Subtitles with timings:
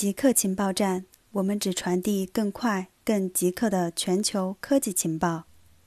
[0.00, 5.44] 极客情报站，我们只传递更快、更极客的全球科技情报。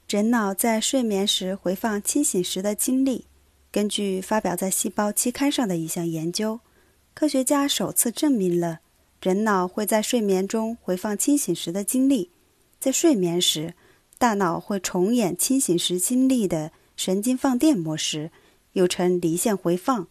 [0.07, 3.25] 人脑在睡眠时回放清醒时的经历。
[3.71, 6.59] 根据发表在《细胞》期刊上的一项研究，
[7.15, 8.81] 科学家首次证明了
[9.19, 12.29] 人脑会在睡眠中回放清醒时的经历。
[12.79, 13.73] 在睡眠时，
[14.19, 18.29] 大脑会重演清醒时经历的神经放电模式，
[18.73, 20.07] 又称离线回放。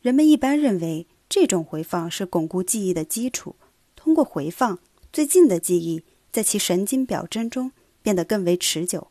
[0.00, 1.06] 人们一般认为。
[1.34, 3.56] 这种回放是巩固记忆的基础。
[3.96, 4.78] 通过回放，
[5.12, 7.72] 最近的记忆在其神经表征中
[8.04, 9.08] 变得更为持久。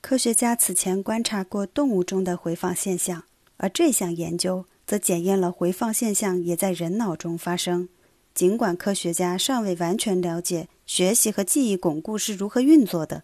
[0.00, 3.24] 科学家此前观察过动物中的回放现象，
[3.58, 7.90] 而这项研究则检验了回放现象也在人脑中发生。
[8.32, 13.22] 尽管科学家尚未完全了解学习和记忆巩固是如何运作的，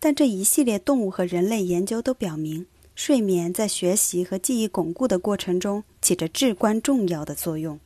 [0.00, 7.78] 但这一系列动物和人类研究都表明，睡眠在学习和记忆巩固的过程中起着至关重要的作用。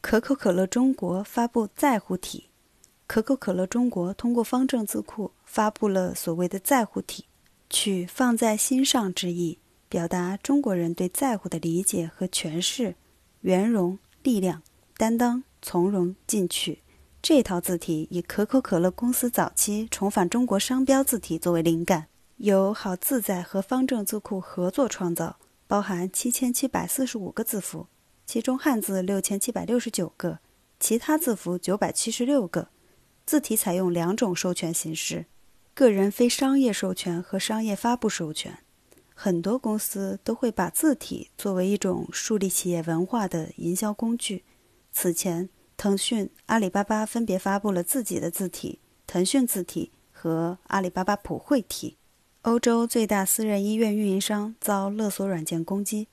[0.00, 2.48] 可口可乐中国发布在乎体。
[3.06, 7.24] 可口可乐中国通过方正字库发布了所谓的在乎体，
[7.68, 12.94] 取放在心上之意，表达中国人对在乎的理解和诠释。
[13.40, 14.62] 圆融、力量、
[14.96, 16.82] 担当、从容、进取。
[17.22, 27.86] 这套字体以可口可乐公司早期重返中国商标字体作为灵感，由好自在和方正字库合作创造，包含七千七百四十五个字符。
[28.32, 30.38] 其中汉字六千七百六十九个，
[30.78, 32.68] 其他字符九百七十六个。
[33.26, 35.26] 字体采用两种授权形式：
[35.74, 38.58] 个人非商业授权和商业发布授权。
[39.16, 44.44] 很多公司都会把字体作为一种树立企业文化的营销工具。
[44.92, 48.78] 此前，腾讯、阿里巴巴分别发布了自己的字体——
[49.08, 51.96] 腾讯字体和阿里巴巴普惠体。
[52.42, 56.06] 欧洲最大私人医院运营商遭勒索软件攻击。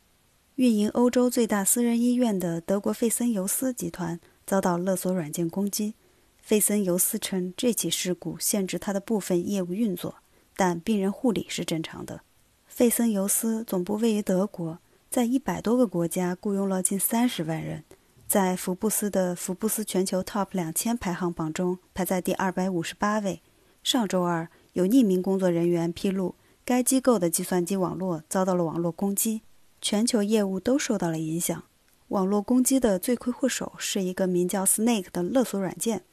[0.57, 5.93] 运营欧洲最大私人医院的德国费森尤斯集团遭到勒索软件攻击。
[6.39, 10.15] 费森尤斯称，这起事故限制他的部分业务运作，
[10.55, 12.21] 但病人护理是正常的。
[12.65, 14.79] 费森尤斯总部位于德国，
[15.11, 17.83] 在一百多个国家雇佣了近三十万人，
[18.27, 23.43] 在福布斯的福布斯全球 TOP 两千排行榜中排在第二百五十八位。
[23.83, 26.33] 上周二，有匿名工作人员披露，
[26.65, 29.43] 该机构的计算机网络遭到了网络攻击。
[29.81, 31.63] 全球业务都受到了影响。
[32.09, 36.03] 网络攻击的罪魁祸首是一个名叫 Snake 的勒索软件。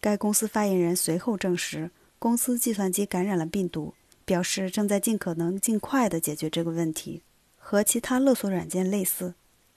[0.00, 7.22] 该公司发言人随后证实，公司计算机感染了病毒，表示正在尽可能尽快地解决这个问题。
[7.56, 9.34] 和其他勒索软件类似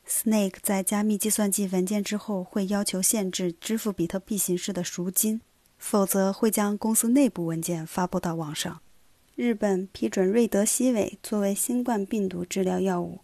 [0.08, 5.40] ，Snake 在加密计算机文件之后会要求限制支付比特币形式的赎金，
[5.78, 8.82] 否则会将公司内部文件发布到网上。
[9.36, 13.20] 日本批准瑞德西韦作为新冠病毒治疗药物。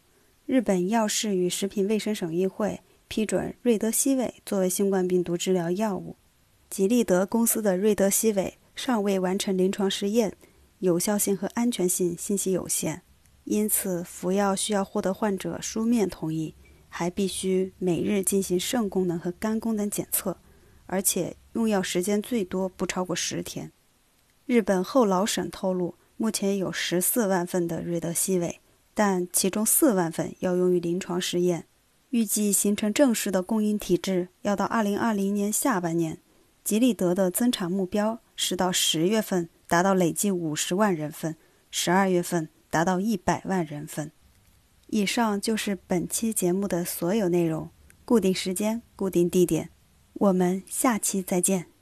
[0.46, 6.18] 日本药事与食品卫生省议会批准瑞德西韦作为新冠病毒治疗药物。
[6.70, 10.36] 吉利德公司的瑞德西韦尚未完成临床试验，
[10.80, 13.04] 有效性和安全性信息有限，
[13.46, 16.56] 因此服药需要获得患者书面同意，
[16.90, 20.38] 还必须每日进行肾功能和肝功能检测，
[20.88, 23.72] 而且用药时间最多不超过十天。
[24.46, 28.60] 日本厚劳省透露，目前有十四万份的瑞德西韦。
[28.94, 31.66] 但其中四万份要用于临床试验，
[32.10, 36.20] 预计形成正式的供应体制要到二零二零年下半年。
[36.64, 41.36] 吉利德的增产目标是到十月份达到累计五十万人份，
[41.70, 44.12] 十二月份达到一百万人份。
[44.88, 47.70] 以上就是本期节目的所有内容，
[48.06, 49.72] 固定时间，固定地点，
[50.14, 51.73] 我们下期再见。